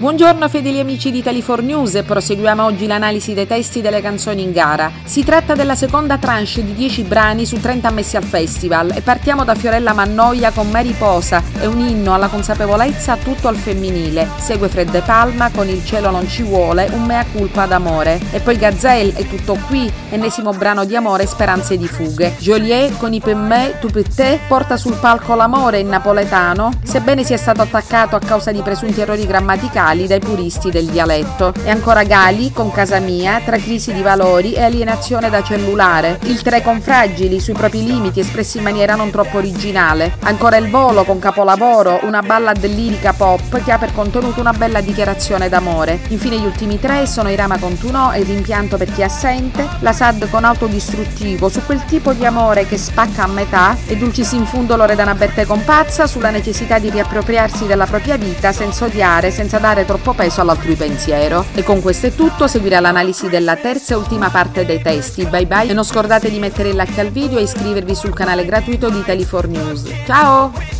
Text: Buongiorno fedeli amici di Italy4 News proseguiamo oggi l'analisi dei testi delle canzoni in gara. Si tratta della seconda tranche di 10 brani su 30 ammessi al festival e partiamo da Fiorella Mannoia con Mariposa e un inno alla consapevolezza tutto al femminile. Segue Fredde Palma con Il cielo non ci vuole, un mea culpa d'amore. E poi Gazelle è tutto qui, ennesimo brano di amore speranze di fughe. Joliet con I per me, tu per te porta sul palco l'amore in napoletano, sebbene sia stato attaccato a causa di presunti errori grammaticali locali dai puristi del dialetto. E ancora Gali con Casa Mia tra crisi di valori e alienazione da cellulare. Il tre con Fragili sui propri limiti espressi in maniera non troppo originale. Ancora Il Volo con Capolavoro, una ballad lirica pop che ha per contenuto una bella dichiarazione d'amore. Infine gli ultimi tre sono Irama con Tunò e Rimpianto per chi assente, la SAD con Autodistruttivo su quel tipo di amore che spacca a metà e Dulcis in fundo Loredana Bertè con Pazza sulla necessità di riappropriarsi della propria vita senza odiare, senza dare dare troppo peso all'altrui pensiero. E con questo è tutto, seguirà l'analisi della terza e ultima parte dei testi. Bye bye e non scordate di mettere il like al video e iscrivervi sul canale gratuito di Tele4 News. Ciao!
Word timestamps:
Buongiorno 0.00 0.48
fedeli 0.48 0.80
amici 0.80 1.10
di 1.10 1.20
Italy4 1.20 1.62
News 1.62 2.02
proseguiamo 2.06 2.64
oggi 2.64 2.86
l'analisi 2.86 3.34
dei 3.34 3.46
testi 3.46 3.82
delle 3.82 4.00
canzoni 4.00 4.40
in 4.40 4.50
gara. 4.50 4.90
Si 5.04 5.22
tratta 5.24 5.54
della 5.54 5.74
seconda 5.74 6.16
tranche 6.16 6.64
di 6.64 6.72
10 6.72 7.02
brani 7.02 7.44
su 7.44 7.60
30 7.60 7.88
ammessi 7.88 8.16
al 8.16 8.24
festival 8.24 8.92
e 8.94 9.02
partiamo 9.02 9.44
da 9.44 9.54
Fiorella 9.54 9.92
Mannoia 9.92 10.52
con 10.52 10.70
Mariposa 10.70 11.42
e 11.60 11.66
un 11.66 11.80
inno 11.80 12.14
alla 12.14 12.28
consapevolezza 12.28 13.18
tutto 13.18 13.48
al 13.48 13.56
femminile. 13.56 14.26
Segue 14.38 14.70
Fredde 14.70 15.02
Palma 15.02 15.50
con 15.50 15.68
Il 15.68 15.84
cielo 15.84 16.08
non 16.10 16.26
ci 16.26 16.44
vuole, 16.44 16.88
un 16.94 17.04
mea 17.04 17.26
culpa 17.30 17.66
d'amore. 17.66 18.18
E 18.32 18.40
poi 18.40 18.56
Gazelle 18.56 19.12
è 19.12 19.26
tutto 19.26 19.58
qui, 19.66 19.92
ennesimo 20.08 20.54
brano 20.54 20.86
di 20.86 20.96
amore 20.96 21.26
speranze 21.26 21.76
di 21.76 21.86
fughe. 21.86 22.36
Joliet 22.38 22.96
con 22.96 23.12
I 23.12 23.20
per 23.20 23.34
me, 23.34 23.74
tu 23.78 23.88
per 23.88 24.08
te 24.08 24.40
porta 24.48 24.78
sul 24.78 24.94
palco 24.94 25.34
l'amore 25.34 25.78
in 25.78 25.88
napoletano, 25.88 26.70
sebbene 26.82 27.22
sia 27.22 27.36
stato 27.36 27.60
attaccato 27.60 28.16
a 28.16 28.20
causa 28.20 28.50
di 28.50 28.62
presunti 28.62 29.02
errori 29.02 29.26
grammaticali 29.26 29.88
locali 29.90 30.06
dai 30.06 30.20
puristi 30.20 30.70
del 30.70 30.86
dialetto. 30.86 31.52
E 31.64 31.70
ancora 31.70 32.04
Gali 32.04 32.52
con 32.52 32.70
Casa 32.70 32.98
Mia 32.98 33.40
tra 33.44 33.56
crisi 33.56 33.92
di 33.92 34.02
valori 34.02 34.52
e 34.52 34.62
alienazione 34.62 35.30
da 35.30 35.42
cellulare. 35.42 36.18
Il 36.24 36.42
tre 36.42 36.62
con 36.62 36.80
Fragili 36.80 37.40
sui 37.40 37.54
propri 37.54 37.84
limiti 37.84 38.20
espressi 38.20 38.58
in 38.58 38.64
maniera 38.64 38.94
non 38.94 39.10
troppo 39.10 39.38
originale. 39.38 40.16
Ancora 40.22 40.56
Il 40.56 40.70
Volo 40.70 41.04
con 41.04 41.18
Capolavoro, 41.18 42.00
una 42.02 42.22
ballad 42.22 42.64
lirica 42.64 43.12
pop 43.12 43.62
che 43.62 43.72
ha 43.72 43.78
per 43.78 43.92
contenuto 43.92 44.40
una 44.40 44.52
bella 44.52 44.80
dichiarazione 44.80 45.48
d'amore. 45.48 46.00
Infine 46.08 46.38
gli 46.38 46.44
ultimi 46.44 46.78
tre 46.78 47.06
sono 47.06 47.30
Irama 47.30 47.58
con 47.58 47.76
Tunò 47.76 48.12
e 48.12 48.22
Rimpianto 48.22 48.76
per 48.76 48.92
chi 48.92 49.02
assente, 49.02 49.66
la 49.80 49.92
SAD 49.92 50.30
con 50.30 50.44
Autodistruttivo 50.44 51.48
su 51.48 51.64
quel 51.64 51.84
tipo 51.84 52.12
di 52.12 52.24
amore 52.24 52.66
che 52.66 52.78
spacca 52.78 53.24
a 53.24 53.26
metà 53.26 53.76
e 53.86 53.96
Dulcis 53.96 54.32
in 54.32 54.46
fundo 54.46 54.76
Loredana 54.76 55.14
Bertè 55.14 55.44
con 55.44 55.64
Pazza 55.64 56.06
sulla 56.06 56.30
necessità 56.30 56.78
di 56.78 56.90
riappropriarsi 56.90 57.66
della 57.66 57.86
propria 57.86 58.16
vita 58.16 58.52
senza 58.52 58.84
odiare, 58.84 59.30
senza 59.30 59.58
dare 59.58 59.79
dare 59.80 59.84
troppo 59.84 60.12
peso 60.12 60.40
all'altrui 60.40 60.74
pensiero. 60.74 61.44
E 61.54 61.62
con 61.62 61.80
questo 61.80 62.06
è 62.06 62.14
tutto, 62.14 62.46
seguirà 62.46 62.80
l'analisi 62.80 63.28
della 63.28 63.56
terza 63.56 63.94
e 63.94 63.96
ultima 63.96 64.30
parte 64.30 64.64
dei 64.64 64.80
testi. 64.80 65.24
Bye 65.26 65.46
bye 65.46 65.70
e 65.70 65.72
non 65.72 65.84
scordate 65.84 66.30
di 66.30 66.38
mettere 66.38 66.70
il 66.70 66.76
like 66.76 67.00
al 67.00 67.10
video 67.10 67.38
e 67.38 67.42
iscrivervi 67.42 67.94
sul 67.94 68.14
canale 68.14 68.44
gratuito 68.44 68.90
di 68.90 69.00
Tele4 69.00 69.48
News. 69.48 69.84
Ciao! 70.06 70.79